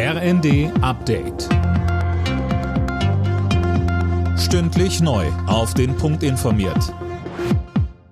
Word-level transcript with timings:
RND 0.00 0.70
Update. 0.80 1.48
Stündlich 4.38 5.00
neu. 5.00 5.26
Auf 5.48 5.74
den 5.74 5.96
Punkt 5.96 6.22
informiert. 6.22 6.94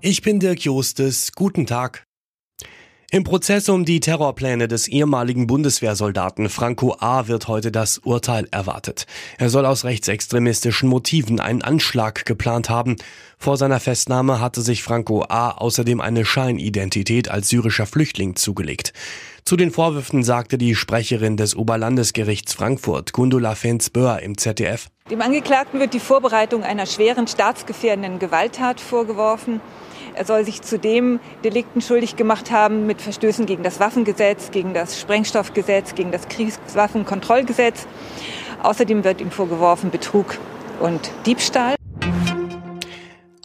Ich 0.00 0.20
bin 0.20 0.40
Dirk 0.40 0.62
Jostes. 0.62 1.30
Guten 1.30 1.64
Tag. 1.64 2.02
Im 3.12 3.22
Prozess 3.22 3.68
um 3.68 3.84
die 3.84 4.00
Terrorpläne 4.00 4.66
des 4.66 4.88
ehemaligen 4.88 5.46
Bundeswehrsoldaten 5.46 6.48
Franco 6.48 6.96
A. 6.98 7.28
wird 7.28 7.46
heute 7.46 7.70
das 7.70 7.98
Urteil 7.98 8.48
erwartet. 8.50 9.06
Er 9.38 9.48
soll 9.48 9.64
aus 9.64 9.84
rechtsextremistischen 9.84 10.88
Motiven 10.88 11.38
einen 11.38 11.62
Anschlag 11.62 12.26
geplant 12.26 12.68
haben. 12.68 12.96
Vor 13.38 13.56
seiner 13.56 13.78
Festnahme 13.78 14.40
hatte 14.40 14.60
sich 14.60 14.82
Franco 14.82 15.24
A. 15.28 15.52
außerdem 15.52 16.00
eine 16.00 16.24
Scheinidentität 16.24 17.30
als 17.30 17.48
syrischer 17.48 17.86
Flüchtling 17.86 18.34
zugelegt. 18.34 18.92
Zu 19.46 19.56
den 19.56 19.70
Vorwürfen 19.70 20.24
sagte 20.24 20.58
die 20.58 20.74
Sprecherin 20.74 21.36
des 21.36 21.54
Oberlandesgerichts 21.54 22.52
Frankfurt, 22.52 23.12
Gundula 23.12 23.54
Fens-Böhr 23.54 24.18
im 24.20 24.36
ZDF. 24.36 24.88
Dem 25.08 25.22
Angeklagten 25.22 25.78
wird 25.78 25.94
die 25.94 26.00
Vorbereitung 26.00 26.64
einer 26.64 26.84
schweren 26.84 27.28
staatsgefährdenden 27.28 28.18
Gewalttat 28.18 28.80
vorgeworfen. 28.80 29.60
Er 30.14 30.24
soll 30.24 30.44
sich 30.44 30.62
zudem 30.62 31.20
Delikten 31.44 31.80
schuldig 31.80 32.16
gemacht 32.16 32.50
haben 32.50 32.86
mit 32.86 33.00
Verstößen 33.00 33.46
gegen 33.46 33.62
das 33.62 33.78
Waffengesetz, 33.78 34.50
gegen 34.50 34.74
das 34.74 35.00
Sprengstoffgesetz, 35.00 35.94
gegen 35.94 36.10
das 36.10 36.26
Kriegswaffenkontrollgesetz. 36.26 37.86
Außerdem 38.64 39.04
wird 39.04 39.20
ihm 39.20 39.30
vorgeworfen 39.30 39.92
Betrug 39.92 40.38
und 40.80 41.12
Diebstahl. 41.24 41.75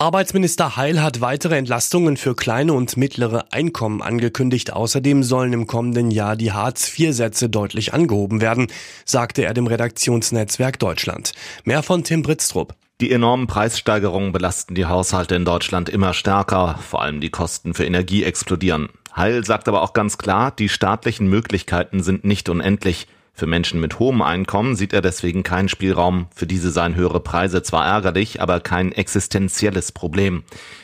Arbeitsminister 0.02 0.78
Heil 0.78 1.00
hat 1.00 1.22
weitere 1.22 1.56
Entlastungen 1.58 2.18
für 2.18 2.36
kleine 2.36 2.74
und 2.74 2.98
mittlere 2.98 3.54
Einkommen 3.54 4.02
angekündigt. 4.02 4.74
Außerdem 4.74 5.22
sollen 5.22 5.54
im 5.54 5.68
kommenden 5.68 6.10
Jahr 6.10 6.36
die 6.36 6.52
Hartz-IV-Sätze 6.52 7.50
deutlich 7.50 7.94
angehoben 7.94 8.42
werden, 8.42 8.66
sagte 9.06 9.44
er 9.44 9.54
dem 9.54 9.68
Redaktionsnetzwerk 9.68 10.80
Deutschland. 10.80 11.34
Mehr 11.66 11.84
von 11.84 12.04
Tim 12.04 12.24
Britztrup. 12.24 12.74
Die 13.00 13.12
enormen 13.12 13.46
Preissteigerungen 13.46 14.32
belasten 14.32 14.74
die 14.74 14.88
Haushalte 14.88 15.36
in 15.36 15.46
Deutschland 15.46 15.88
immer 15.88 16.16
stärker, 16.16 16.80
vor 16.82 17.04
allem 17.04 17.22
die 17.22 17.30
Kosten 17.30 17.76
für 17.76 17.86
Energie 17.86 18.24
explodieren. 18.24 18.90
Heil 19.16 19.46
sagt 19.46 19.68
aber 19.68 19.84
auch 19.84 19.94
ganz 19.94 20.18
klar, 20.18 20.50
die 20.50 20.70
staatlichen 20.70 21.28
Möglichkeiten 21.28 22.02
sind 22.02 22.26
nicht 22.26 22.50
unendlich. 22.50 23.06
Für 23.42 23.48
Menschen 23.48 23.80
mit 23.80 23.98
hohem 23.98 24.22
Einkommen 24.22 24.76
sieht 24.76 24.94
er 24.94 25.02
deswegen 25.02 25.42
keinen 25.42 25.68
Spielraum. 25.68 26.28
Für 26.30 26.46
diese 26.46 26.70
seien 26.70 26.94
höhere 26.94 27.20
Preise 27.20 27.64
zwar 27.64 27.88
ärgerlich, 27.88 28.40
aber 28.40 28.60
kein 28.60 28.92
existenzielles 28.92 29.92
Problem. 29.92 30.44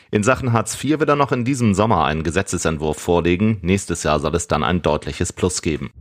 In 0.10 0.24
Sachen 0.24 0.54
Hartz 0.54 0.84
IV 0.84 1.00
wird 1.00 1.10
er 1.10 1.16
noch 1.16 1.32
in 1.32 1.46
diesem 1.46 1.76
Sommer 1.76 2.06
einen 2.06 2.24
Gesetzesentwurf 2.24 2.98
vorlegen. 2.98 3.60
Nächstes 3.62 4.02
Jahr 4.02 4.20
soll 4.20 4.34
es 4.34 4.48
dann 4.48 4.64
ein 4.64 4.82
deutliches 4.82 5.34
Plus 5.34 5.62
geben. 5.62 5.92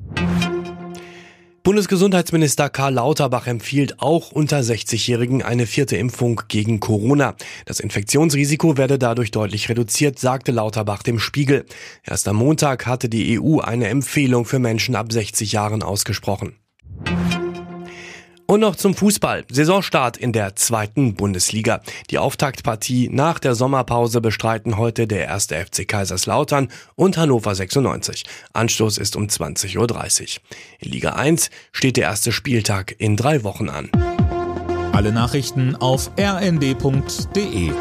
Bundesgesundheitsminister 1.66 2.70
Karl 2.70 2.94
Lauterbach 2.94 3.48
empfiehlt 3.48 3.98
auch 3.98 4.30
unter 4.30 4.60
60-Jährigen 4.60 5.42
eine 5.42 5.66
vierte 5.66 5.96
Impfung 5.96 6.42
gegen 6.46 6.78
Corona. 6.78 7.34
Das 7.64 7.80
Infektionsrisiko 7.80 8.76
werde 8.76 9.00
dadurch 9.00 9.32
deutlich 9.32 9.68
reduziert, 9.68 10.20
sagte 10.20 10.52
Lauterbach 10.52 11.02
dem 11.02 11.18
Spiegel. 11.18 11.66
Erst 12.04 12.28
am 12.28 12.36
Montag 12.36 12.86
hatte 12.86 13.08
die 13.08 13.40
EU 13.40 13.58
eine 13.58 13.88
Empfehlung 13.88 14.44
für 14.44 14.60
Menschen 14.60 14.94
ab 14.94 15.10
60 15.10 15.50
Jahren 15.50 15.82
ausgesprochen. 15.82 16.54
Und 18.56 18.60
noch 18.60 18.76
zum 18.76 18.94
Fußball. 18.94 19.44
Saisonstart 19.50 20.16
in 20.16 20.32
der 20.32 20.56
zweiten 20.56 21.14
Bundesliga. 21.14 21.82
Die 22.08 22.16
Auftaktpartie 22.16 23.10
nach 23.12 23.38
der 23.38 23.54
Sommerpause 23.54 24.22
bestreiten 24.22 24.78
heute 24.78 25.06
der 25.06 25.26
erste 25.26 25.56
FC 25.56 25.86
Kaiserslautern 25.86 26.68
und 26.94 27.18
Hannover 27.18 27.54
96. 27.54 28.24
Anstoß 28.54 28.96
ist 28.96 29.14
um 29.14 29.26
20.30 29.26 29.76
Uhr. 29.76 30.42
In 30.78 30.90
Liga 30.90 31.10
1 31.10 31.50
steht 31.70 31.98
der 31.98 32.04
erste 32.04 32.32
Spieltag 32.32 32.94
in 32.96 33.18
drei 33.18 33.44
Wochen 33.44 33.68
an. 33.68 33.90
Alle 34.94 35.12
Nachrichten 35.12 35.76
auf 35.76 36.10
rnd.de 36.18 37.72